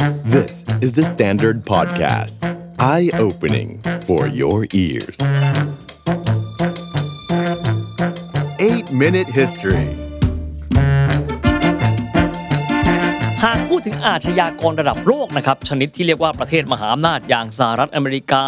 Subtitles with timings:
[0.00, 2.40] This is the Standard Podcast.
[2.78, 5.18] Eye opening for your ears.
[8.58, 9.86] 8 Minute History
[13.44, 18.44] หากพูดถึงอาชญากรระดับโลกนะครับ ชนิดที่เรียกว่าประเทศมหาอำนาจอย่างสหรัฐอเมริกา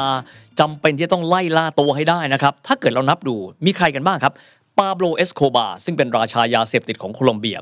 [0.61, 4.35] จำเป็นที่ต้องไล่ล่าตัวให้ได้นะครับ ถ้าเกิดเรานับดูมีใครกันบ้างครับ
[4.79, 7.59] ปาโบลเอสโคบาร์ซึ่งเป็นราชายาเสพติดของโคลอมเบีย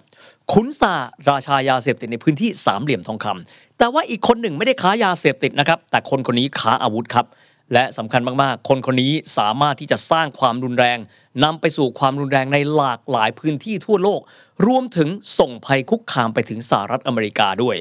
[0.52, 0.94] ขุนซา
[1.30, 7.26] ราชายาเสพติดในพื้นที่สามเหลี่ยมทองคำ แต่ว่าอีกคนหนึ่งไม่ได้ค้ายาเสพติดนะครับ แต่คนคนนี้ค้าอาวุธครับ
[7.72, 10.98] และสำคัญมากๆ คนคนนี้สามารถที่จะสร้างความรุนแรง
[11.44, 14.20] นำไปสู่ความรุนแรงในหลากหลายพื้นที่ทั่วโลก
[14.66, 15.08] รวมถึง
[15.38, 17.76] ส่งภัยคุกคามไปถึงสหรัฐอเมริกาด้วย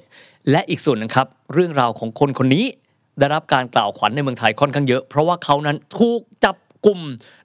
[0.51, 2.65] และอีกส่วนนึงครับ เรื่องราวของคนคนนี้
[3.19, 7.01] ได้รับการกล่าวขวัญในเมืองไทยค่อนข้างเยอะ เพราะว่าเขานั้นถูกจับ กลุ่ม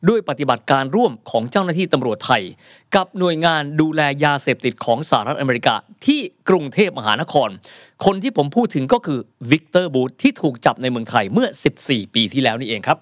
[0.09, 2.43] ด้วยปฏิบัติการร่วมของเจ้าหน้าที่ตำรวจไทย
[2.95, 5.75] กับหน่วยงานดูแลยาเสพติดของสหรัฐอเมริกา
[6.07, 7.49] ที่กรุงเทพมหานคร
[8.05, 9.19] คนที่ผมพูดถึงก็คือ
[9.51, 11.49] วิกเตอร์บูทที่ถูกจับในเมืองไทยเมื่อ
[11.83, 12.99] 14 ปีที่แล้วนี่เองครับ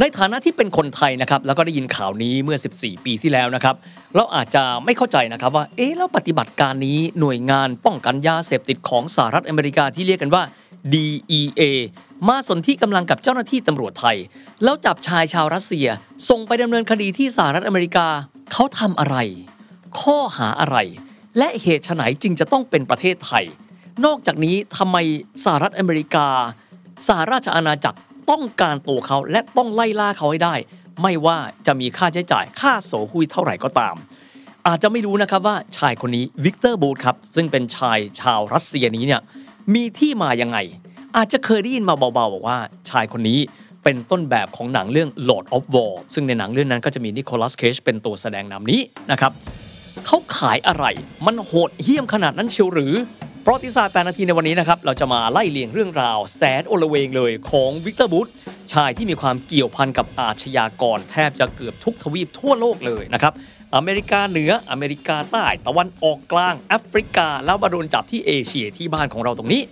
[0.00, 3.74] ในฐานะที่เป็นคนไทยนะครับแล้วก็ได้ยินข่าวนี้เมื่อ 14 ปีที่แล้วนะครับ
[4.14, 10.42] เราอาจจะไม่เข้าใจนะครับว่าเอ๊ะแล้วปฏิบัติการนี้หน่วยงานป้องกันยาเสพติดของสหรัฐอเมริกาที่เรียกกันว่า
[10.92, 11.62] DEA
[12.28, 14.16] มาสนธิกำลังกับเจ้าหน้าที่ตำรวจไทย
[14.64, 15.88] แล้วจับชายชาวรัสเซีย
[16.28, 18.06] ส่งไปดำเนินคดีที่สหรัฐอเมริกา
[18.52, 19.16] เขาทำอะไร
[20.00, 20.76] ข้อหาอะไร
[21.38, 23.44] และเหตุไฉนจึงจะต้องเป็นประเทศไทย
[24.04, 24.96] นอกจากนี้ทำไม
[25.44, 26.26] สหรัฐอเมริกา
[27.06, 27.98] สหราชอาณาจักร
[28.30, 30.54] ต้องการตัวเขาและต้องไล่ล่าเขาให้ได้
[31.02, 33.94] ไม่ว่าจะมีค่าใช้จ่ายค่าโสหุยเท่าไหร่ก็ตาม
[34.66, 39.22] อาจจะไม่รู้นะครับว่าชายคนนี้วิกเตอร์บูธครับซึ่งเป็นชายชาวรัสเซียนี้เนี่ย
[39.74, 40.58] มีที่มายังไง
[41.16, 42.58] อาจจะเคยได้ยินมาเบาๆบอกว่า
[42.90, 43.38] ชายคนนี้
[43.84, 49.32] เป็นต้นแบบของหนังเรื่อง Lord of War ซึ่งในหนังเรื่องนั้นก็จะมีนิโคลัสเคจเป็นตัวแสดงนำนี้นะครับ
[50.06, 50.84] เขาขายอะไร
[51.26, 52.94] มันโหดเหี้ยมขนาดนั้นเชียวหรือ
[53.44, 58.28] ประวัติศาสตร์8นาทีในวันนี้นะครับ เราจะมาไล่เลียงเรื่องราวแสนอลเวงเลยของวิกเตอร์บูธ
[58.72, 63.32] ชายที่มีความเกี่ยวพันกับอาชญากรแทบจะเกือบทุกทวีปทั่วโลกเลยนะครับ
[63.74, 69.62] อเมริกาเหนืออเมริกาใต้ตะวันออกกลางแอฟริกา แล้วมาโดนจับที่เอเชียที่บ้านของเราตรงนี้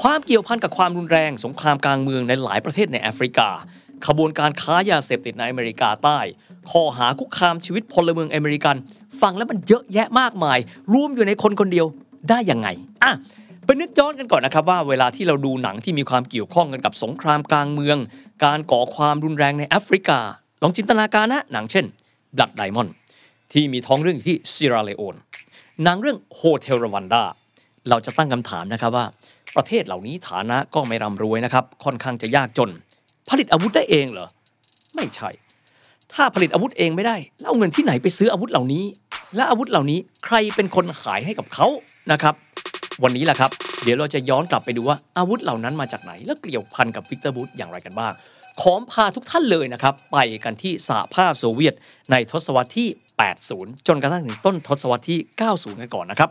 [0.00, 3.48] ความเกี่ยวพันกับความรุนแรงสงครามกลางเมืองในหลายประเทศในแอฟริกา
[4.06, 6.18] ขบวนการค้ายาเสพติดในอเมริกาใต้
[6.70, 8.76] ข้อหาคุกคามชีวิตพลเมืองอเมริกัน
[9.20, 10.58] ฟังแล้วมันเยอะแยะมากมาย
[10.92, 11.86] รวมอยู่ในคนคนเดียว
[12.30, 12.68] ได้ยังไง
[13.02, 13.12] อะ
[13.64, 17.98] ไปนึกย้อนกันก่อนนะครับว่าเวลาที่เราดูหนังที่มีความเกี่ยวข้องกันกับสงครามกลางเมือง
[18.44, 20.18] การก่อความรุนแรงในแอฟริกา
[20.62, 21.84] ลองจินตนาการนะหนังเช่น
[22.36, 22.90] Blood Diamond
[23.54, 25.16] ที่มีท้องเรื่องที่ซีราเลโอน
[25.82, 27.22] หนังเรื่อง Hotel Rwanda
[27.88, 29.06] เราจะตั้งคำถามนะครับว่า
[29.56, 32.70] ประเทศเหล่านี้ฐานะก็ไม่ร่ำรวยนะครับ ค่อนข้างจะยากจน
[33.28, 34.28] ผลิตอาวุธได้เองเหรอ
[34.94, 35.30] ไม่ใช่
[36.12, 38.84] ถ้าผลิตอาวุธเองไม่ได้แล้วเอาเงินที่ไหนไปซื้ออาวุธเหล่านี้
[39.36, 41.66] และอาวุธเหล่านี้ใครเป็นคนขายให้กับเขา
[42.12, 42.34] นะครับ
[43.02, 43.50] วันนี้แหละครับ
[43.82, 48.12] เดี๋ยวเราจะย้อนกลับไปดูว่าอาวุธเหล่านั้นมาจากไหน และเกี่ยวพันกับวิกเตอร์บูธอย่างไรกันบ้าง
[48.62, 51.74] ขอพาทุกท่านเลยนะครับ ไปกันที่สหภาพโซเวียต
[52.10, 52.88] ในทศวรรษที่
[53.38, 55.18] 80 จนกระทั่งถึงต้นทศวรรษที่
[55.50, 56.30] 90 กันก่อนนะครับ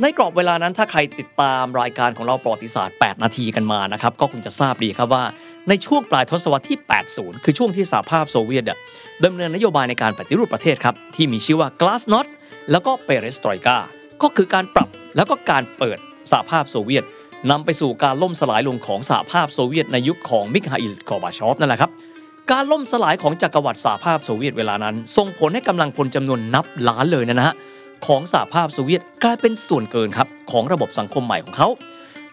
[0.00, 5.24] ในกรอบเวลานั้นถ้าใครติดตามรายการของเราประวัติศาสตร์ 8 นาทีกันมานะครับ ก็คงจะทราบดีครับว่า
[5.68, 6.78] ในช่วงปลายทศวรรษที่
[7.12, 8.78] 80 คือช่วงที่สหภาพโซเวียตอะ
[9.24, 12.28] ดำเนินนโยบายในการปฏิรูปประเทศครับที่มีชื่อว่า Glasnost
[12.70, 13.78] แล้วก็ Perestroika
[14.22, 15.98] ก็คือการปรับแล้วก็การเปิด
[16.30, 17.04] สหภาพโซเวียต
[17.50, 21.90] นำไปสู่การล่มสลายลงของสหภาพโซเวียตในยุคของมิคาอิลกอบาชอฟนั่นแหละครับ
[22.50, 27.54] การล่มสลายของจักรวรรดิสหภาพโซเวียตเวลานั้น ส่งผลให้กำลังพลจำนวนนับล้านเลยนะฮะ
[28.06, 31.68] ของสหภาพโซเวียตกลายเป็นส่วนเกินครับของระบบสังคมใหม่ของเขา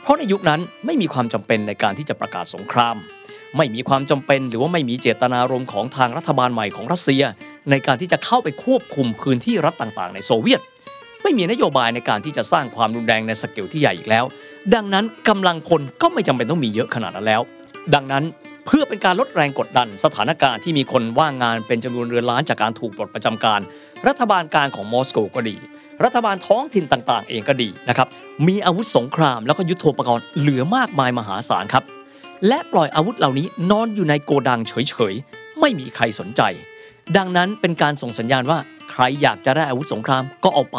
[0.02, 2.96] เพราะในยุคนั้นไม่มีความจำเป็นในการที่จะประกาศสงคราม
[3.58, 7.24] ไม่มีความจำเป็นหรือว่าไม่มีเจตนารมณ์ของทางรัฐบาลใหม่ของรัสเซีย
[7.70, 10.62] ในการที่จะเข้าไปควบคุมพื้นที่รัฐต่างๆ ในโซเวียต
[11.24, 14.26] ไม่มีนโยบายในการที่จะสร้างความรุนแรงในสเกลที่ใหญ่อีกแล้ว
[14.76, 17.42] ดังนั้นกำลังคนก็ไม่จำเป็นต้องมีเยอะขนาดนั้นแล้ว
[17.94, 18.24] ดังนั้น
[18.66, 23.60] เพื่อเป็นการลดแรงกดดันสถานการณ์ที่มีคนว่างงานเป็นจำนวนเรือนล้านจากการถูกปลดประจำการ
[24.08, 25.56] รัฐบาลกลางของมอสโกก็ดี
[26.04, 28.08] รัฐบาลท้องถิ่นต่างๆ เองก็ดีนะครับ
[28.48, 31.84] มีอาวุธสงครามแล้วก็ยุทโธปกรณ์เหลือมากมายมหาศาลครับ
[32.48, 36.42] และปล่อยอาวุธเหล่านี้นอนอยู่ในโกดังเฉยๆ ไม่มีใครสนใจ
[37.18, 38.60] ดังนั้นเป็นการส่งสัญญาณว่า
[38.92, 40.78] ใครอยากจะได้อาวุธสงครามก็เอาไป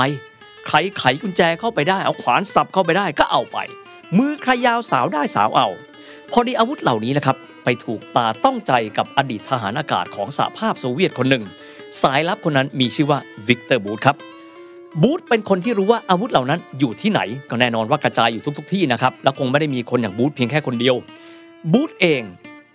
[0.69, 3.59] ใครไขกุญแจเข้าไปได้ เอาขวานสับเข้าไปได้ก็เอาไป
[4.19, 5.69] มือใครยาวสาวได้สาวเอา
[6.33, 11.45] พอดีอาวุธเหล่านี้นะครับไปถูกตาต้องใจกับอดีตทหารอากาศของสหภาพโซเวียตคนหนึ่ง
[12.03, 13.19] สายลับคนนั้นมีชื่อว่า
[13.49, 14.17] วิกเตอร์บูธครับ
[15.03, 17.21] บูธเป็นคนที่รู้ว่าอาวุธเหล่านั้นอยู่ที่ไหน
[17.51, 20.95] ก็แน่นอนว่ากระจายอยู่ทุก ๆ ที่นะครับ และคงไม่ได้มีคนอย่างบูธเพียงแค่คนเดียว
[21.73, 22.23] บูธเอง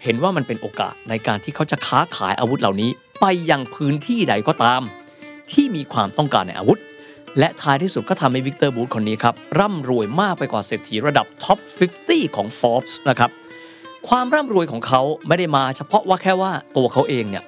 [0.03, 2.89] เห็นว่ามันเป็นโอกาสในการที่เขาจะค้าขายอาวุธเหล่านี้
[3.21, 4.81] ไปยังพื้นที่ใดก็ตาม
[5.51, 6.79] ที่มีความต้องการในอาวุธ
[7.37, 11.59] และท้ายที่สุดก็ทำให้วิกเตอร์บูธคนนี้ครับ ร่ำรวยมากไปกว่าเศรษฐีระดับ top
[11.99, 13.29] 50 ของ Forbes นะครับ
[14.07, 17.43] ความร่ำรวยของเขาไม่ได้มาเฉพาะว่าแค่ว่าตัวเขาเองเนี่ย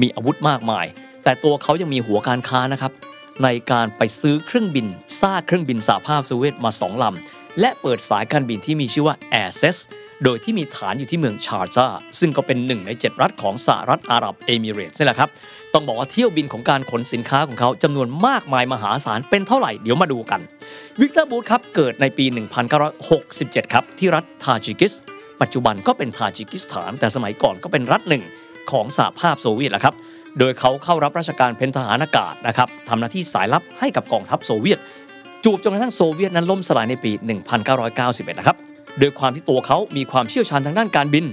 [0.00, 0.86] มีอาวุธมากมาย
[1.24, 2.92] แต่ตัวเขายังมีหัวการค้านะครับ
[3.42, 4.86] ในการไปซื้อเครื่องบิน
[5.20, 9.76] ซากเครื่องบินสหภาพโซเวียตมา 2 ลำ และเปิดสายการบินที่มีชื่อว่า Air Cess
[10.24, 11.86] โดยที่มีฐานอยู่ที่เมืองชาร์จา
[12.20, 15.30] ซึ่งก็เป็นหนึ่งใน 7 รัฐของสหรัฐอาหรับเอมิเรตส์นี่แหละครับ
[15.74, 20.40] ต้องบอกว่าเที่ยวบินของการขนสินค้าของเขาจำนวนมากมายมหาศาลเป็นเท่าไหร่เดี๋ยวมาดูกัน
[21.00, 22.24] วิกเตอร์บูธครับ เกิดในปี
[22.98, 24.92] 1967 ครับ ที่รัฐทาจิกิส
[25.40, 28.22] ปัจจุบันก็เป็นทาจิกิสถาน แต่สมัยก่อนก็เป็นรัฐหนึ่ง
[28.70, 29.94] ของสหภาพโซเวียตแหละครับ
[30.38, 34.78] โดยเขาเข้ารับราชการเป็นทหารอากาศนะครับทำหน้าที่สายลับให้กับกองทัพโซเวียต
[35.44, 37.12] จวบจนกระทั่งโซเวียตนั้นล่มสลายในปี
[37.74, 38.56] 1991 นะครับ
[38.98, 41.24] โดยความที่ตัวเขามีความเชี่ยวชาญทางด้านการบิน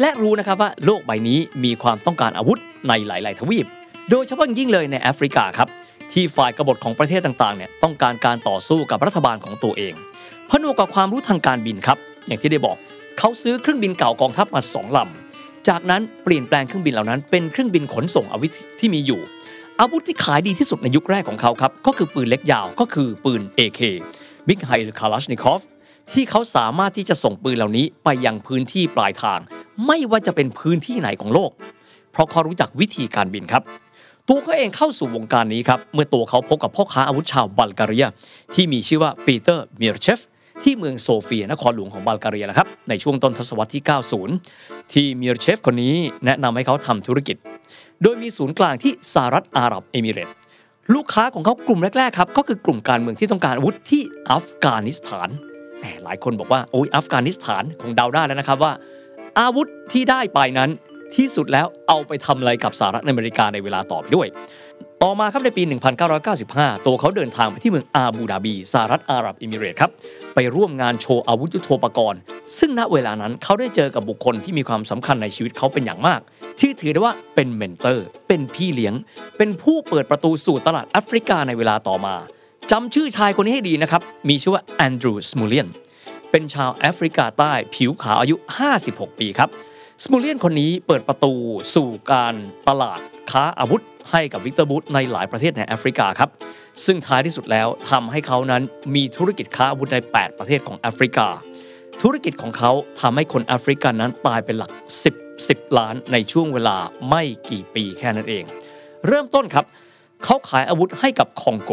[0.00, 2.58] และรู้นะครับว่าโลกใบนี้มีความต้องการอาวุธ
[2.88, 3.66] ในหลาย ๆ ทวีป
[4.10, 5.68] โดยเฉพาะยิ่งเลยในแอฟริกาครับ
[6.12, 9.94] ที่ฝ่ายกบฏของประเทศต่าง ๆ เนี่ยต้องการการต่อสู้กับรัฐบาลของตัวเอง
[10.50, 12.76] ผนวกกับความรู้ทางการบินครับ อย่างที่ได้บอก
[13.18, 15.19] เขาซื้อเครื่องบินเก่ากองทัพมาสองลำ
[15.68, 19.20] จากนั้นเปลี่ยนแปลงเครื่องบินเหล่านั้นเป็นเครื่องบินขนส่งอาวุธที่มีอยู่
[19.80, 23.80] อาวุธที่ขายดีที่สุดในยุคแรกของเขาครับก็คือปืนเล็กยาวก็คือปืน AK
[24.48, 25.60] มิคาอิลคาลาชนิคอฟ
[26.12, 29.40] ที่เขาสามารถที่จะส่งปืนเหล่านี้ไปยังพื้นที่ปลายทาง
[29.86, 31.50] ไม่ว่าจะเป็นพื้นที่ไหนของโลก
[32.12, 33.62] เพราะเขารู้จักวิธีการบินครับ
[34.28, 38.06] ตัวเขาเองเข้าสู่วงการนี้ครับ เมื่อตัวเขาพบกับพ่อค้าอาวุธชาวบัลแกเรีย
[38.54, 40.20] ที่มีชื่อว่าปีเตอร์มิร์เชฟ
[40.62, 43.82] ที่เมืองโซเฟียนครหลวงของบัลแกเรียนะครับในช่วงต้นทศวรรษที่
[44.36, 45.94] 90 ที่มิรเชฟคนนี้
[46.26, 47.36] แนะนำให้เขาทำธุรกิจ
[48.02, 50.34] โดยมีศูนย์กลางที่สหรัฐอาหรับเอมิเรตส์
[50.94, 55.28] ลูกค้าของเขากลุ่มแรกๆครับก็คือกลุ่มการเมืองที่ต้องการอาวุธที่อัฟกานิสถาน
[55.78, 58.72] แหมหลายคนบอกว่าโอ้ยอัฟกานิสถานคงเดาได้แล้วนะครับว่า
[59.40, 60.70] อาวุธที่ได้ไปนั้น
[61.16, 64.26] ที่สุดแล้วเอาไปทำอะไรกับสหรัฐอเมริกาในเวลาต่อไปด้วย
[65.02, 65.62] ต่อมาครับในปี
[66.24, 69.90] 1995 ตัวเขาเดินทางไปที่เมืองอาบูดาบีสหรัฐอาหรับเอมิเรตส์ครับ
[70.34, 72.20] ไปร่วมงานโชว์อาวุธยุโทโธปกรณ์
[72.58, 76.20] ซึ่งณเวลานั้นเขาได้เจอกับบุคคลที่มีความสำคัญในชีวิตเขาเป็นอย่างมาก
[76.60, 78.94] ที่ถือได้ว่าเป็น mentor เป็นพี่เลี้ยง
[79.38, 82.14] เป็นผู้เปิดประตูสู่ตลาดแอฟริกาในเวลาต่อมา
[82.70, 85.68] จำชื่อชายคนนี้ให้ดีนะครับ มีชื่อว่าแอนดรูว์สมูเลียน
[86.30, 88.36] เป็นชาวแอฟริกาใต้ผิวขาวอายุ
[88.78, 89.48] 56 ปีครับ
[90.04, 91.32] สมูเลียนคนนี้เปิดประตู
[91.74, 92.34] สู่การ
[92.68, 93.00] ตลาด
[93.30, 96.30] ค้าอาวุธ ให้กับวิกเตอร์บูธในหลายประเทศในแอฟริกาครับ
[96.84, 98.62] ซึ่งท้ายที่สุดแล้วทำให้เขานั้น
[98.94, 101.28] มีธุรกิจค้าอาวุธใน 8 ประเทศของแอฟริกา
[102.02, 104.70] ธุรกิจของเขาทำให้คนแอฟริกันนั้นตายเป็นหลัก
[105.10, 106.76] 10 10 ล้านในช่วงเวลา
[107.08, 108.44] ไม่กี่ปีแค่นั้นเอง
[109.06, 109.64] เริ่มต้นครับ
[110.24, 111.72] เขาขายอาวุธให้กับคองโก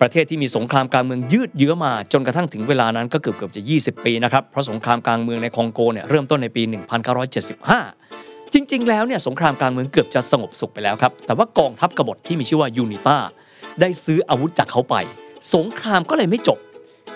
[0.00, 6.62] ประเทศที่มีสงครามกลางเมืองยืดเยื้อมาจนกระทั่งถึงเวลานั้นก็เกือบเกือบจะ 20 ปีนะครับเพราะสงครามกลางเมืองในคองโกเนี่ยเริ่มต้นในปี
[7.48, 13.18] 1975 จริง ๆ แล้วเนี่ยสงครามกลางเมืองเกือบจะสงบสุขไปแล้วครับ แต่ว่ากองทัพกบฏที่มีชื่อว่ายูนิต้า
[13.80, 14.94] ได้ซื้ออาวุธจากเขาไป
[15.54, 16.58] สงครามก็เลยไม่จบ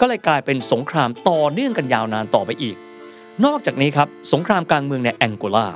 [0.00, 2.76] ก็เลยกลายเป็นสงครามต่อเนื่องกันยาวนานต่อไปอีก
[3.44, 5.66] นอกจากนี้ครับสงครามกลางเมืองในแองโกลา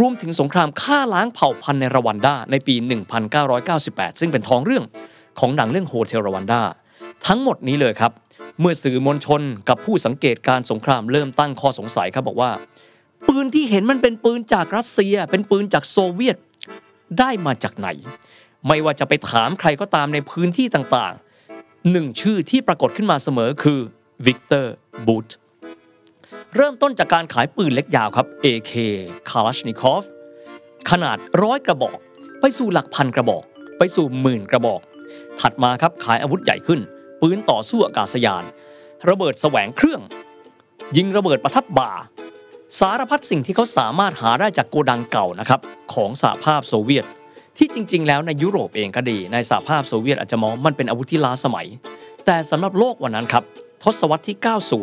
[0.00, 2.74] รวมถึงสงครามฆ่าล้างเผ่าพันธุ์ในรวันดาในปี
[3.48, 4.84] 1998 ซึ่งเป็นท้องเรื่อง
[5.40, 6.62] ของหนังเรื่องโฮเทลรวันดา
[7.26, 8.12] ทั้งหมดนี้เลยครับ
[8.60, 12.50] เมื่อสื่อมวลชนกับผู้สังเกตการสงครามเริ่มตั้งข้อสงสัยครับบอกว่า
[13.26, 16.36] ปืนที่เห็นมันเป็นปืนจากรัสเซีย เป็นปืนจากโซเวียต
[17.18, 17.88] ได้มาจากไหน
[18.66, 23.80] ไม่ว่าจะไปถามใครก็ตามในพื้นที่ต่างๆหนึ่งชื่อที่ปรากฏขึ้นมาเสมอคือ
[24.26, 24.74] วิกเตอร์
[25.06, 25.28] บูธ
[26.56, 28.72] เริ่มต้นจากการขายปืนเล็กยาวครับ AK
[29.30, 30.02] Kalashnikov
[30.90, 31.98] ขนาดร้อยกระบอก
[32.40, 33.44] ไปสู่หลักพันกระบอก
[33.78, 34.80] ไปสู่หมื่นกระบอก
[35.40, 36.80] ถัดมาครับขายอาวุธใหญ่ขึ้น
[37.22, 38.44] ปืนต่อสู้อากาศยาน
[39.08, 40.00] ระเบิดแสวงเครื่อง
[40.96, 41.90] ยิงระเบิดประทับบ่า
[42.76, 45.60] สารพัดสิ่งที่เขาสามารถหาได้จากโกดังเก่านะครับ
[45.94, 47.06] ของสหภาพโซเวียต
[47.58, 51.66] ที่จริง ๆ แล้วในยุโรปเองก็ดี ในสหภาพโซเวียตอาจจะมองมันเป็นอาวุธที่ล้าสมัย
[52.26, 53.44] แต่สำหรับโลกวันนั้นครับ
[53.82, 54.36] ทศวรรษที่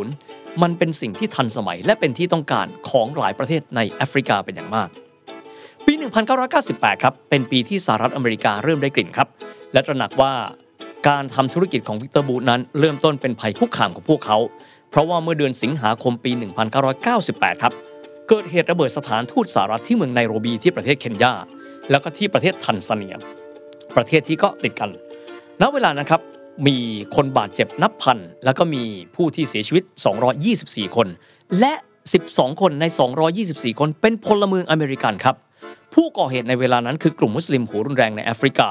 [0.08, 4.90] 90 มันเป็นสิ่งที่ทันสมัย และเป็นที่ต้องการของหลายประเทศในแอฟริกาเป็นอย่างมาก
[5.86, 5.94] ปี
[6.48, 9.28] 1998 ครับ เป็นปีที่สหรัฐอเมริกาเริ่มได้กลิ่นครับ
[9.74, 10.34] และตระหนักว่า
[11.08, 14.38] การทำธุรกิจของวิกเตอร์บูธนั้น เริ่มต้นเป็นภัยคุกคามของพวกเขา
[14.96, 16.32] เพราะว่าเมื่อเดือนสิงหาคมปี
[16.98, 17.74] 1998 ครับ
[18.30, 21.34] เกิดเหตุระเบิดสถานทูตสหรัฐที่เมืองไนโรบีที่ประเทศเคนยา
[21.92, 23.16] แล้วก็ที่ประเทศทันซาเนีย
[23.96, 24.90] ประเทศที่ก็ติดกัน
[25.62, 26.22] ณ เวลานั้นครับ
[26.68, 26.78] มี
[27.16, 28.84] คนบาดเจ็บนับพัน แล้วก็มี
[29.16, 29.84] ผู้ที่เสียชีวิต
[30.40, 31.08] 224 คน
[31.60, 31.74] และ
[32.18, 32.86] 12 คนใน
[33.34, 35.36] 224 คนเป็นพลเมืองอเมริกันครับ
[35.94, 38.70] ผู้ก่อเหตุในเวลานั้นคือกลุ่มมุสลิมหัวรุนแรงในแอฟริกา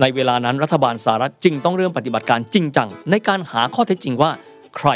[0.00, 4.30] ในเวลานั้นรัฐบาลสหรัฐจึงต้องเริ่มปฏิบัติการจริงจัง ในการหาข้อเท็จจริงว่า
[4.78, 4.90] ใคร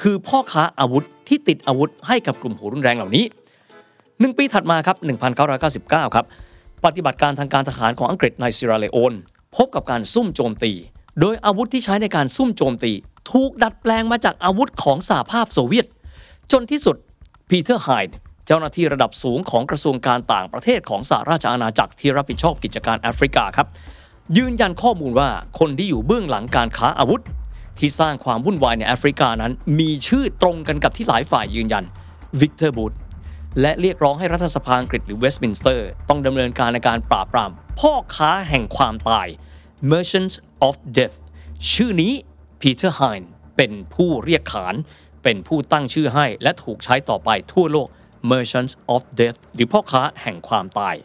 [0.00, 3.24] คือพ่อค้าอาวุธที่ติดอาวุธให้กับกลุ่มหัวรุนแรงเหล่านี้
[4.20, 4.96] หนึ่งปีถัดมาครับ
[5.36, 6.26] 1999 ครับ
[6.84, 9.12] ปฏิบัติการทางการทหารของอังกฤษในเซียร์ราลีโอน
[9.56, 10.72] พบกับการซุ่มโจมตี
[11.20, 12.92] โดยอาวุธที่ใช้ในการซุ่มโจมตี
[13.32, 15.86] ถูกดัดแปลงมาจากอาวุธของสหภาพโซเวียต
[16.52, 16.96] จนที่สุด
[17.50, 23.66] ปีเตอร์ไฮน์เจ้าหน้าที่ระดับสูงของกระทรวงการต่างประเทศของสหราชอาณาจักรที่รับผิดชอบกิจการแอฟริกาครับ
[24.36, 27.22] ยืนยันข้อมูลว่าคนที่อยู่เบื้องหลังการค้าอาวุธ
[27.78, 31.84] ที่สร้างความวุ่นวายในแอฟริกานั้น มีชื่อตรงกันกับที่หลายฝ่ายยืนยัน
[32.40, 32.92] วิกเตอร์บูธ
[33.60, 37.50] และเรียกร้องให้รัฐสภาอังกฤษหรือเวสต์มินสเตอร์ ต้องดำเนินการในการปราบปราม
[37.80, 39.28] พ่อค้าแห่งความตาย
[39.90, 40.36] Merchants
[40.66, 41.16] of Death
[41.72, 42.12] ชื่อนี้
[42.60, 44.74] พีเตอร์ไฮน์เป็นผู้เรียกขาน
[45.22, 47.88] เป็นผู้ตั้งชื่อให้และถูกใช้ต่อไปทั่วโลก
[48.30, 50.96] Merchants of Death หรือพ่อค้าแห่งความตาย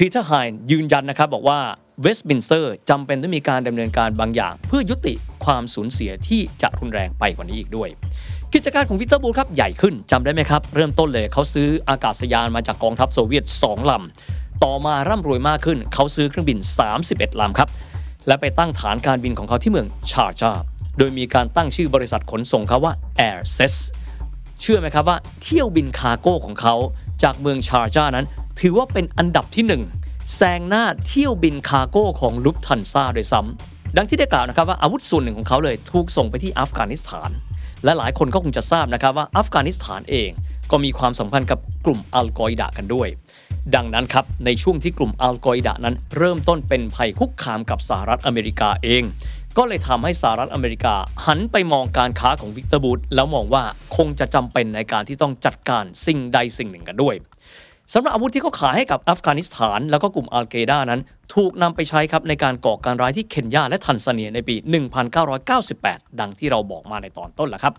[0.00, 1.58] พีเตอร์ไฮน์ยืนยันนะครับบอกว่า
[2.02, 5.14] เวสต์มินสเตอร์จำเป็นต้องมีการดำเนินการบางอย่าง เพื่อยุติ
[5.44, 7.88] ความสูญเสียที่จะรุนแรงไปกว่านี้อีกด้วย
[8.54, 16.58] กิจการของวิกเตอร์บูธครับใหญ่ขึ้นจำได้ไหมครับ เริ่มต้นเลยเขาซื้ออากาศยานมาจากกองทัพโซเวียต 2 ลำ ต่อมาร่ำรวยมากขึ้น เขาซื้อเครื่องบิน
[16.98, 17.68] 31 ลำครับ
[18.26, 20.52] และไปตั้งฐานการบินของเขาที่เมืองชาร์จา
[20.98, 22.92] โดยมีการตั้งชื่อบริษัทขนส่งเขาว่า
[23.28, 23.74] Air Cess
[24.60, 26.74] เชื่อไหมครับว่าเที่ยวบิน cargo ของเขา
[27.22, 28.26] จากเมืองชาร์จานั้น
[28.60, 29.64] ถือว่าเป็นอันดับที่
[30.00, 37.30] 1 แซงหน้าเที่ยวบิน cargo ของลุฟท์ฮันซ่าโดยซ้ำดังที่ได้กล่าวนะครับว่าอาวุธส่วนหนึ่งของเขาเลยถูกส่งไปที่อัฟกานิสถาน
[37.84, 40.30] และหลายคนก็คงจะทราบนะครับว่าอัฟกานิสถานเอง
[40.70, 43.08] ก็มีความสัมพันธ์กับกลุ่มอัลกออิดะฮ์กันด้วย
[43.74, 49.02] ดังนั้นครับ ในช่วงที่กลุ่มอัลกออิดะฮ์นั้น เริ่มต้นเป็นภัยคุกคามกับสหรัฐอเมริกาเอง
[49.56, 50.94] ก็เลยทำให้สหรัฐอเมริกา
[51.26, 53.64] หันไปมองการค้าของวิกเตอร์บูธแล้วมองว่า
[53.96, 57.14] คงจะจำเป็นในการที่ต้องจัดการสิ่งใดสิ่งหนึ่งกันด้วย
[57.94, 61.00] สำหรับอาวุธที่เขาขายให้กับอัฟกานิสถาน แล้วก็กลุ่มอัลไกดานั้น
[61.34, 64.54] ถูกนำไปใช้ครับในการก่อการร้ายที่เคนยาและทันซาเนียในปี
[65.36, 67.74] 1998 ดังที่เราบอกมาในตอนต้นแหละครับ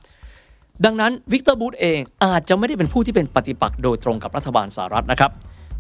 [0.86, 5.32] ดังนั้นวิกเตอร์บูธเองอาจจะไม่ได้เป็นผู้ที่เป็นปฏิปักษ์โดยตรงกับรัฐบาลสหรัฐนะครับ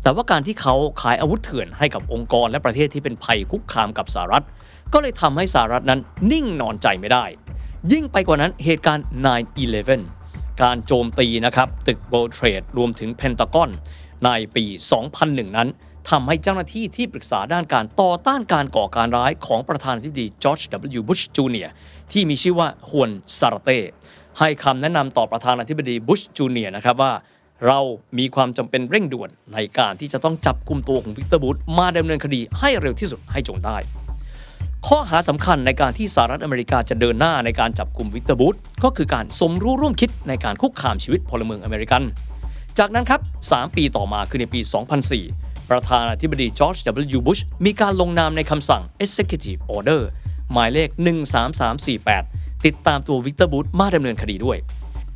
[0.03, 4.43] แต่ว่าการที่เขาขายอาวุธเถื่อนให้กับองค์กรและประเทศที่เป็นภัยคุกคามกับสหรัฐ
[4.93, 6.00] ก็เลยทำให้สหรัฐนั้น
[6.31, 7.25] นิ่งนอนใจไม่ได้
[7.91, 9.05] ยิ่งไปกว่านั้นเหตุการณ์
[9.83, 13.69] 9-11 การโจมตีนะครับตึก World Trade รวมถึงเพนตากอน
[14.25, 14.65] ในปี
[15.11, 15.69] 2001 นั้น
[16.09, 20.61] ทำให้เจ้าหน้าที่ที่ปรึกษาด้านการต่อต้านการก่อการร้ายของประธานาธิบดีจอร์จ
[20.97, 21.01] W.
[21.07, 21.69] Bush Jr.
[22.11, 23.79] ที่มีชื่อว่าฮวนซาราเต้
[24.39, 27.13] ให้คำแนะนำต่อประธานาธิบดีบุชจูเนียนะครับว่า
[27.67, 27.79] เรา
[28.17, 33.77] มีความจำเป็นเร่งด่วนในการที่จะต้องจับกลุ่มตัวของวิกเตอร์บูธมาดำเนินคดีให้เร็วที่สุดให้จงได้
[34.88, 42.03] ข้อหาสำคัญในการที่สหรัฐอเมริกาจะเดินหน้าในการจับกลุ่มวิกเตอร์บูธก็คือการสมรู้ร่วมคิดในการคุกคามชีวิตพลเมืองอเมริกัน
[42.77, 44.59] จากนั้นครับ 3 ปีต่อมาคือในปี
[45.15, 46.77] 2004 ประธานาธิบดีจอร์จ
[47.15, 47.19] W.
[47.25, 50.01] Bush มีการลงนามในคำสั่ง Executive Order
[50.51, 50.89] หมายเลข
[51.77, 54.57] 13348 ติดตามตัววิกเตอร์บูธมาดำเนินคดีด้วย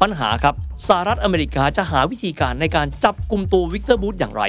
[0.02, 0.56] ปัญหาครับ
[0.88, 4.44] สหรัฐอเมริกาจะหาวิธีการในการจับกลุ่มตัววิกเตอร์บูธอย่างไร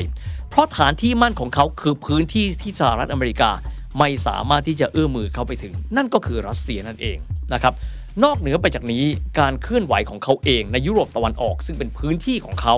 [0.50, 3.50] เพราะฐานที่มั่นของเขาคือพื้นที่ที่สหรัฐอเมริกา
[3.98, 7.16] ไม่สามารถที่จะเอื้อมมือเข้าไปถึง นั่นก็คือรัสเซียนั่นเอง
[7.52, 7.74] นะครับ
[8.22, 9.04] นอกเหนือไปจากนี้
[9.40, 12.76] การเคลื่อนไหวของเขาเองในยุโรปตะวันออกซึ่งเป็นพื้นที่ของเขา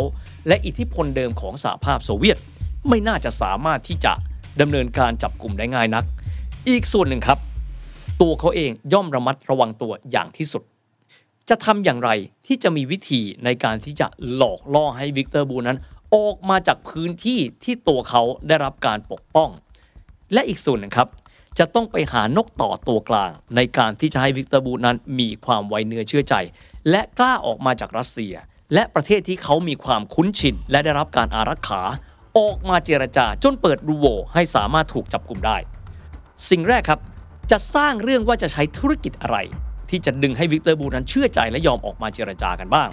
[0.49, 2.39] และอิทธิพลเดิมของสหภาพโซเวียต
[2.89, 4.13] ไม่น่าจะสามารถที่จะ
[4.61, 6.05] ดำเนินการจับกลุ่มได้ง่ายนัก
[6.69, 7.39] อีกส่วนหนึ่งครับ
[8.21, 10.63] ตัวเขาเองย่อมระมัดระวังตัวอย่างที่สุด
[11.49, 12.11] จะทำอย่างไร
[12.47, 15.79] ที่จะมีวิธีในการที่จะหลอกล่อให้วิกเตอร์บูธนั้น
[16.15, 19.51] ออกมาจากพื้นที่ที่ตัวเขาได้รับการปกป้อง
[20.33, 21.09] และอีกส่วนหนึ่งครับ
[21.59, 26.35] จะต้องไปหานกต่อตัวกลาง ในการที่จะให้วิกเตอร์บูธนั้นมีความไว้เนื้อเชื่อใจ
[26.91, 28.35] และกล้าออกมาจากรัสเซีย
[28.75, 31.83] และประเทศที่เขามีความคุ้นชิน และได้รับการอารักขา
[32.39, 35.57] ออกมาเจรจาจนเปิดรูโหว่ให้สามารถถูกจับกลุ่มได้
[36.51, 37.01] สิ่งแรกครับ
[37.51, 39.37] จะสร้างเรื่องว่าจะใช้ธุรกิจอะไร
[39.91, 42.89] ที่จะดึงให้วิกเตอร์บูธนั้นเชื่อใจและยอมออกมาเจรจากันบ้าง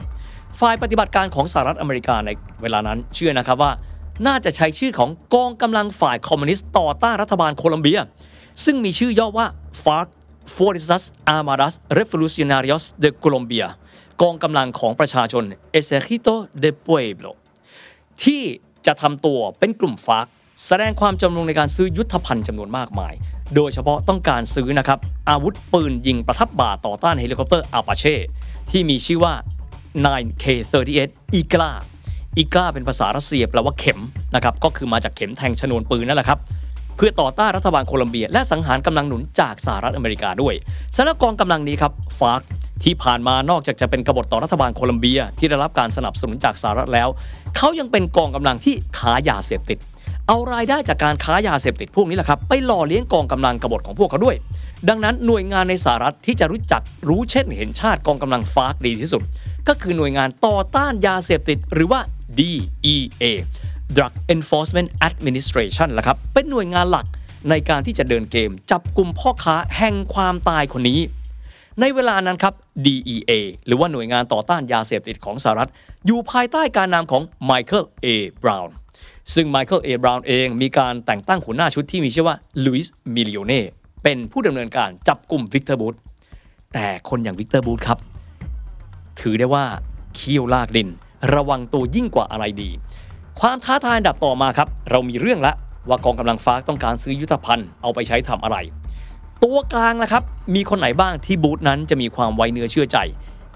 [0.60, 2.29] ฝ่ายปฏิบัติการของสหรัฐอเมริกาใน
[2.62, 3.72] เวลานั้นเชื่อนะครับว่า
[4.27, 8.00] น่าจะใช้ชื่อของกองกำลังฝ่ายคอมมิวนิสต์ต่อต้านรัฐบาลโคลัมเบีย
[8.63, 9.48] ซึ่งมีชื่อย่อว่า
[9.83, 10.07] FARC
[10.55, 11.03] Fuerzas
[11.36, 13.67] Armadas Revolucionarias de Colombia
[14.22, 15.43] กองกำลังของประชาชน
[15.79, 17.31] Ejército del Pueblo
[18.24, 18.41] ที่
[18.86, 20.27] จะทำตัวเป็นกลุ่มฟาร์ก
[20.67, 23.13] แสดงความจำนงในการซื้อยุทธภัณฑ์จำนวนมากมาย
[23.55, 28.15] โดยเฉพาะต้องการซื้อนะครับ อาวุธปืนยิงประทับบ่าต่อต้านเฮลิคอปเตอร์อาปาเช่
[28.72, 29.33] ที่มีชื่อว่า
[30.05, 31.72] 9K38 อีกลา
[32.38, 34.00] อีกลาเป็นภาษารัสเซียแปลว่าเข็ม
[34.36, 36.39] นะครับ ก็คือมาจากเข็มแทงชนวนปืนนั่นแหละครับ
[36.95, 40.53] เพื่อต่อต้านรัฐบาลโคลัมเบีย และสังหารกำลังหนุนจากสหรัฐอเมริกาด้วย
[40.95, 42.41] สำหรับกองกำลังนี้ครับฟาร์ก
[42.83, 47.09] ที่ผ่านมานอกจากจะเป็นกบฏต่อรัฐบาลโคลัมเบีย ที่ได้รับการสนับสนุนจากสหรัฐแล้ว
[47.57, 49.77] เขายังเป็นกองกำลังที่ค้ายาเสพติด
[50.27, 54.35] เอารายได้จากการค้ายาเสพติดพวกนี้แหละครับไปหล่อเลี้ยงกองกำลังกบฏของพวกเขาด้วย
[54.89, 59.21] ดังนั้นหน่วยงานในสหรัฐที่จะรู้จักรู้เช่นเห็นชาติกองกำลังฟาร์กดีที่สุด
[59.67, 62.00] ก็คือหน่วยงานต่อต้านยาเสพติด หรือว่า
[62.39, 63.25] DEA
[63.95, 67.05] Drug Enforcement Administration ละครับ เป็นหน่วยงานหลัก
[67.50, 71.00] ในการที่จะเดินเกม จับกลุ่มพ่อค้าแห่งความตายคนนี้
[71.79, 72.53] ในเวลานั้นครับ
[72.85, 73.31] DEA
[73.65, 75.69] หรือว่าหน่วยงานต่อต้านยาเสพติดของสหรัฐ
[76.05, 78.07] อยู่ภายใต้การนำของ Michael A.
[78.41, 78.69] Brown
[79.33, 79.89] ซึ่ง Michael A.
[80.03, 82.35] Brown เองมีการแต่งตั้งหัวหน้าชุดที่มีชื่อว่า
[82.65, 83.62] Luis Milione
[84.03, 85.95] เป็นผู้ดำเนินการจับกลุ่มวิกเตอร์บูธ
[86.73, 87.97] แต่คนอย่างวิกเตอร์บูธครับ
[89.19, 89.65] ถือได้ว่า
[90.15, 90.89] เขี้ยวลากดิน
[91.33, 92.69] ระวังตัวยิ่งกว่าอะไรดี
[93.41, 95.53] ความท้าทายอันดับต่อมาครับ เรามีเรื่องละ
[95.89, 98.57] ว่ากองกำลังฟาร์กต้องการซื้อยุทธภัณฑ์เอาไปใช้ทำอะไร
[99.43, 100.23] ตัวกลางนะครับ
[100.55, 102.97] มีคนไหนบ้างที่บูธนั้นจะมีความไว้เนื้อเชื่อใจ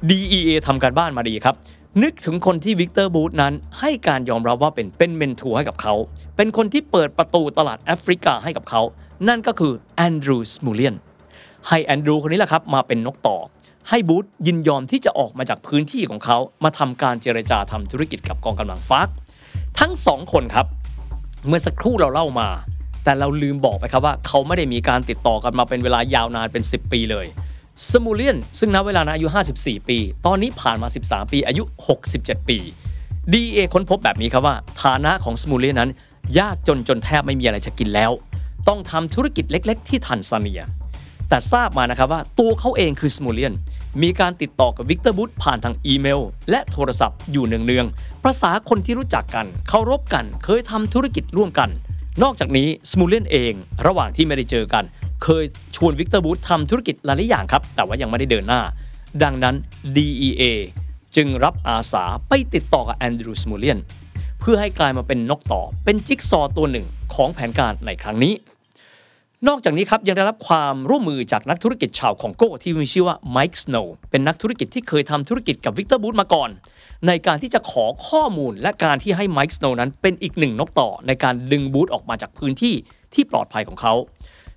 [0.10, 1.56] DEA ทำการบ้านมาดีครับ
[2.04, 5.94] นึกถึงคนที่วิกเตอร์บูธนั้น ให้การยอมรับว่าเป็นเป็น mentor ให้กับเขา
[6.36, 8.82] เป็นคนที่เปิดประตูตลาดแอฟริกาให้กับเขา
[9.28, 10.96] นั่นก็คือแอนดรูสมูเลียน
[11.68, 13.38] ให้แอนดรูคนนี้แหละครับมาเป็นนกต่อ
[13.90, 19.10] ให้บูธยินยอมที่จะออกมาจากพื้นที่ของเขามาทำการเจรจาทำธุรกิจกับกองกำลังฟัก
[19.80, 20.66] ทั้งสองคนครับ
[21.48, 22.50] เมื่อสักครู่เราเล่ามา
[23.04, 27.26] แต่เราลืมบอกไปครับว่า เขาไม่ได้มีการติดต่อกันมาเป็นเวลายาวนานเป็น 10 ปีเลย
[27.92, 31.64] สมูเลียน ซึ่งณเวลานั้นอายุ 54 ปี ตอนนี้ผ่านมา 13 ปี อายุ
[32.06, 32.58] 67 ปี
[33.34, 35.90] DEA ค้นพบแบบนี้ครับว่า ฐานะของสมูเลียนนั้น
[36.40, 38.12] ยากจนจนแทบไม่มีอะไรจะกินแล้ว
[38.68, 40.62] ต้องทำธุรกิจเล็ก ๆ ที่ทันซาเนีย
[41.30, 43.54] แต่ทราบมานะครับว่าตัวเขาเองคือสมูเลียน
[44.02, 51.70] มีการติดต่อกับวิกเตอร์บูธผ่านทางอีเมล และโทรศัพท์อยู่เนืองๆภาษาคนที่รู้จักกัน เคารพกัน เคยทำธุรกิจร่วมกัน
[52.24, 53.54] นอกจากนี้สมูเลียนเอง
[53.88, 54.84] ระหว่างที่ไม่ได้เจอกัน
[55.24, 55.44] เคย
[55.76, 58.62] ชวนวิกเตอร์บูธทำธุรกิจหลายอย่างครับ แต่ว่ายังไม่ได้เดินหน้า
[59.24, 59.56] ดังนั้น
[59.96, 60.44] DEA
[61.16, 63.80] จึงรับอาสาไปติดต่อกับแอนดรูสมูเลียน
[64.40, 68.34] เพื่อให้กลายมาเป็นนกต่อ เป็นจิ๊กซอตัวหนึ่งของแผนการในครั้งนี้
[69.46, 76.50] นอกจากนี้ครับยังได้รับความร่วมมือจากนักธุรกิจชาวคองโกที่มีชื่อว่าไมค์สโนว์เป็นนักธุรกิจที่เคยทำธุรกิจกับวิกเตอร์บูธมาก่อน
[77.08, 82.76] ในการที่จะขอข้อมูลและการที่ให้ไมค์สโนว์นั้นเป็นอีกหนึ่งนกต่อในการดึงบูธออกมาจากพื้นที่
[83.14, 83.94] ที่ปลอดภัยของเขา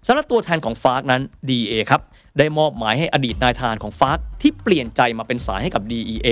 [0.06, 2.00] สำหรับตัวแทนของฟาร์กนั้น DEA ครับ
[2.38, 6.28] ได้มอบหมายให้อดีตนายทหารของฟาร์กที่เปลี่ยนใจมาเป็นสายให้กับ DEA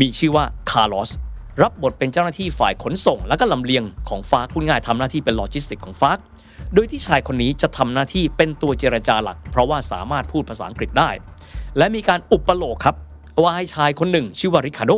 [0.00, 1.10] มีชื่อว่าคาร์ลอส
[1.62, 6.18] รับบทเป็นเจ้าหน้าที่ฝ่ายขนส่ง และก็ลำเลียงของฟาร์กพูดง่ายทำหน้าที่เป็นโลจิสติกของฟาร์ก
[6.74, 11.10] โดยที่ชายคนนี้จะทำหน้าที่เป็นตัวเจรจาหลัก เพราะว่าสามารถพูดภาษาอังกฤษได้
[11.78, 12.96] และมีการอุปโลกน์ครับ
[13.42, 14.92] ว่าให้ชายคนหนึ่งชื่อว่าริคาโด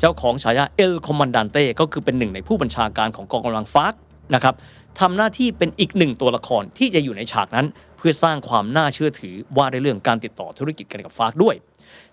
[0.00, 3.94] เจ้าของฉายาเอลคอมมานดันเต้ก็คือเป็นหนึ่งในผู้บัญชาการของกองกำลังฟาร์ก
[4.34, 4.54] นะครับ
[5.00, 11.54] ทำหน้าที่เป็นอีกหนึ่งตัวละครที่จะอยู่ในฉากนั้น เพื่อสร้างความน่าเชื่อถือว่าในเรื่องการติดต่อธุรกิจกันกับฟาร์กด้วย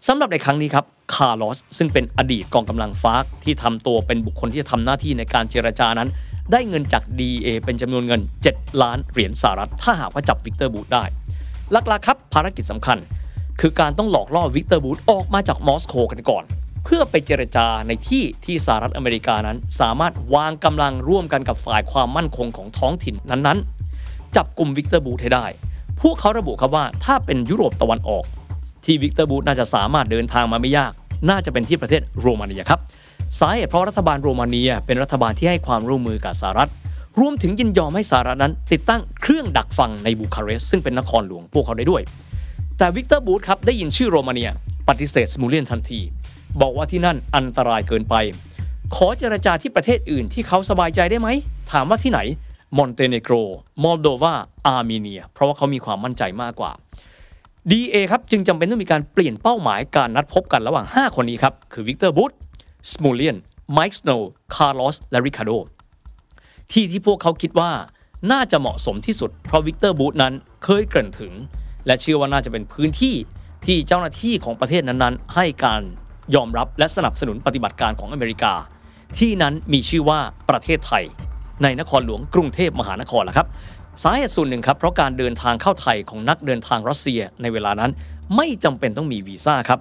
[0.07, 6.09] สำหรับในครั้งนี้ครับคาร์ลอสซึ่งเป็นอดีตกองกำลังฟาร์กที่ทำตัวเป็นบุคคลที่จะทำหน้าที่ในการเจรจานั้น
[6.51, 11.03] ได้เงินจาก DEA เป็นจำนวนเงิน 7 ล้านเหรียญสหรัฐ ถ้าหากว่าจับวิกเตอร์บูธได้
[11.71, 12.97] หลักๆครับภารกิจสำคัญ
[13.61, 16.43] คือการต้องหลอกล่อวิกเตอร์บูธออกมาจากมอสโกกันก่อน
[16.85, 25.45] เพื่อไปเจรจาในที่ที่สหรัฐอเมริกานั้น สามารถวางกำลังร่วมกันกับฝ่ายความมั่นคงของท้องถิ่นนั้นๆ จับกลุ่มวิกเตอร์บูธให้ได้
[26.01, 28.23] พวกเขาระบุครับว่าถ้าเป็นยุโรปตะวันออก
[28.85, 30.93] ที่วิกเตอร์บูธน่าจะสามารถเดินทางมาไม่ยาก
[31.29, 32.79] น่าจะเป็นที่ประเทศโรมาเนียครับ
[33.39, 36.69] สาเหตุเพราะรัฐบาลโรมาเนีย เป็นรัฐบาลที่ให้ความร่วมมือกับสหรัฐ
[37.19, 42.01] รวมถึงยินยอมให้สหรัฐนั้น ติดตั้งเครื่องดักฟังในบูคาเรสต์ซึ่งเป็นนครหลวงพวกเขาได้ด้วย
[42.77, 44.51] แต่วิกเตอร์บูธครับได้ยินชื่อโรมาเนีย
[44.87, 46.01] ปฏิเสธสมูเลียนทันที
[46.61, 48.15] บอกว่าที่นั่นอันตรายเกินไป
[48.95, 51.29] ขอเจรจาที่ประเทศอื่นที่เขาสบายใจได้ไหม
[51.71, 52.19] ถามว่าที่ไหน
[52.77, 53.33] มอนเตเนโกร
[53.83, 54.33] มอลโดวา
[54.67, 56.71] อาร์เมเนีย เพราะว่าเขามีความมั่นใจมากกว่า
[57.71, 62.31] DEA ครับจึงจำเป็นต้องมีการเปลี่ยนเป้าหมายการนัดพบกันระหว่าง 5 คนนี้ครับ คือวิกเตอร์บูธ
[62.91, 63.37] สมูเลียน
[63.71, 65.51] ไมค์สโนว์คาร์ลอสและริคาโด
[66.71, 67.71] ที่ที่พวกเขาคิดว่า
[68.31, 71.33] น่าจะเหมาะสมที่สุดเพราะวิกเตอร์บูธนั้นเคยเกริ่นถึง
[71.85, 73.15] และเชื่อว่าน่าจะเป็นพื้นที่
[73.65, 75.81] ที่เจ้าหน้าที่ของประเทศนั้นๆ ให้การ
[76.35, 78.53] ยอมรับและสนับสนุนปฏิบัติการของอเมริกา
[79.19, 81.03] ที่นั้นมีชื่อว่าประเทศไทย
[81.63, 83.47] ในนครหลวงกรุงเทพมหานครละครับ
[84.03, 87.91] สาเหตุส่วนหนึ่งครับเพราะการเดินทางเข้าไทยของนักเดินทางรัสเซียในเวลานั้น
[88.35, 89.79] ไม่จำเป็นต้องมีวีซ่าครับ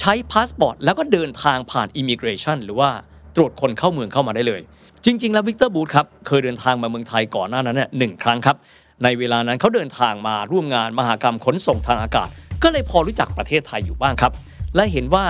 [0.00, 2.90] ใช้พาสปอร์ตแล้วก็เดินทางผ่าน immigration หรือว่า
[3.36, 4.60] ตรวจคนเข้าเมืองเข้ามาได้เลย
[5.04, 8.56] จริง ๆ แล้ววิกเตอร์บูธครับเคยเดินทางมาเมืองไทยก่อนหน้านั้นเนี่ยหนึ่งครั้งครับ
[9.02, 12.28] ในเวลานั้นเขาเดินทางมาร่วมงานมหกรรมขนส่งทางอากาศ
[12.62, 14.32] ก็เลยพอรู้จักประเทศไทยอยู่บ้างครับ
[14.76, 15.24] และเห็นว่า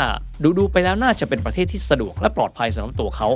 [0.59, 3.29] ดูๆไปแล้วน่าจะเป็นประเทศที่สะดวกและปลอดภัยสำหรับตัวเขา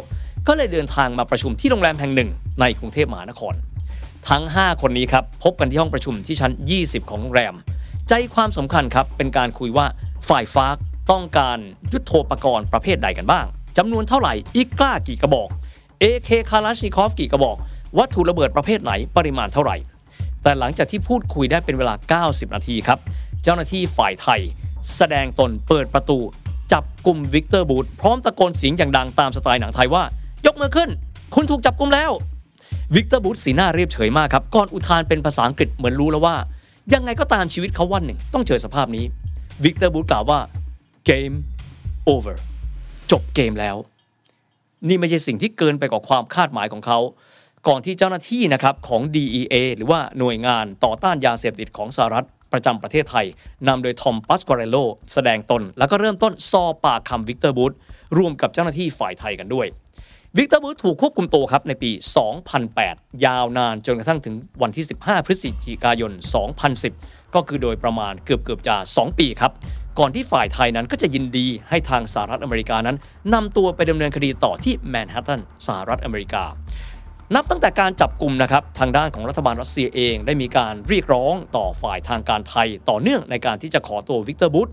[0.49, 3.55] ก็เลยเดินทางมาประชุมที่โรงแรมแห่งหนึ่ง ในกรุงเทพมหานคร
[4.29, 7.55] ทั้ง 5 คนนี้ครับพบกันที่ห้องประชุมที่ชั้น 20 ของโรงแรม
[8.09, 9.87] ใจความสำคัญครับเป็นการคุยว่า
[10.29, 10.77] ฝ่ายฟาร์ก
[11.11, 11.59] ต้องการ
[11.93, 13.47] ยุทโธปกรณ์ประเภทใดกันบ้าง
[13.79, 15.49] จำนวนเท่าไหร่อีกกล้ากี่กระบอก
[16.03, 17.57] AK คาราชิคอฟกี่กระบอก
[17.99, 19.77] วัตถุระเบิดประเภทไหนปริมาณเท่าไหร่
[20.43, 22.99] แต่หลังจากที่พูดคุยได้เป็นเวลา 90 นาทีครับ
[23.43, 24.41] เจ้าหน้าที่ฝ่ายไทย
[24.97, 26.19] แสดงตนเปิดประตู
[26.73, 30.05] จับกลุ่มวิกเตอร์บูธพร้อมตะโกนเสียงอย่างดังตามสไตล์หนังไทยว่า
[30.47, 30.91] ยกมือขึ้น
[31.35, 32.11] คุณถูกจับกลุ่มแล้ว
[32.95, 36.37] วิกเตอร์บูธสีหน้าเรียบเฉยมากครับก่อนอุทานเป็นภาษาอังกฤษเหมือนรู้แล้วว่า
[36.95, 39.05] ยังไงก็ตามชีวิตเขาวันหนึ่ง ต้องเจอสภาพนี้
[39.65, 40.39] วิกเตอร์บูธกล่าวว่า
[41.09, 41.37] game
[42.13, 42.37] over
[43.11, 43.77] จบเกมแล้ว
[44.89, 46.99] นี่ไม่ใช่สิ่งที่เกินไปกว่าความคาดหมายของเขา
[47.69, 53.27] ก่อนที่เจ้าหน้าที่นะครับของ DEA หรือว่าหน่วยงานต่อต้านยาเสพติดของสหรัฐประจำประเทศไทย
[53.69, 54.77] นำโดยทอมปัสกวาเรโล
[55.13, 57.73] แสดงตน แล้วก็เริ่มต้นสอบปากคำวิกเตอร์บูธ
[58.19, 59.67] รวมกับเจ้าหน้าที่ฝ่ายไทยกันด้วย
[60.37, 61.91] วิกเตอร์บูธถูกควบคุมตัวครับในปี
[62.59, 66.13] 2008 ยาวนานจนกระทั่งถึงวันที่ 15 พฤศจิกายน
[66.73, 69.53] 2010 ก็คือโดยประมาณเกือบเกือบๆจะ 2 ปีครับ
[69.99, 72.97] ก่อนที่ฝ่ายไทยนั้นก็จะยินดีให้ทางสหรัฐอเมริกานั้น
[73.35, 76.45] นำตัวไปดำเนินคดีต่อที่แมนฮัตตันสหรัฐอเมริกา
[77.35, 84.69] นับตั้งแต่การจับกลุ่มนะครับทางด้านของรัฐบาลรัสเซียเองได้มีการเรียกร้องต่อฝ่ายทางการไทย ต่อเนื่องในการที่จะขอตัววิกเตอร์บูธ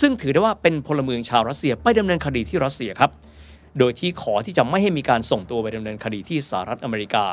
[0.00, 3.10] ซึ่งถือได้ว่าเป็นพลเมืองชาวรัสเซียไปดำเนินคดีที่รัสเซียครับ
[3.78, 7.24] โดยที่ขอที่จะไม่ให้มีการส่งตัวไปดำเนินคดีที่สหรัฐอเมริกา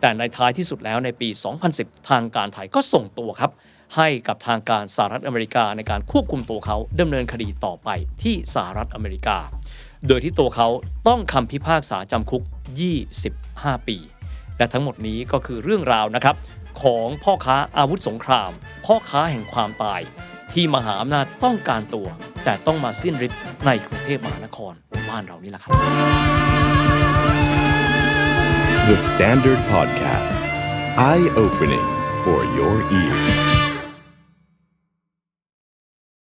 [0.00, 1.28] แต่ในท้ายที่สุดแล้วในปี
[1.68, 3.50] 2010 ทางการไทยก็ส่งตัวครับ
[3.96, 7.88] ให้กับทางการสหรัฐอเมริกาในการควบคุมตัวเขาดำเนินคดีต่อไป
[8.22, 9.38] ที่สหรัฐอเมริกา
[10.06, 10.68] โดยที่ตัวเขา
[11.08, 12.42] ต้องคำพิพากษาจำคุก
[13.14, 13.98] 25 ปี
[14.58, 16.36] และทั้งหมดนี้ก็คือเรื่องราวนะครับ
[16.82, 18.50] ของพ่อค้าอาวุธสงคราม
[18.86, 20.00] พ่อค้าแห่งความตาย
[20.52, 22.08] ที่มหาอำนาจต้องการตัว
[22.44, 24.72] แต่ต้องมาสิ้นฤทธิ์ในกรุงเทพมหานคร
[25.08, 25.72] บ้านเรานี่แหละครับ
[28.88, 30.34] The Standard Podcast.
[30.98, 31.86] Eye opening
[32.24, 33.43] for your ears.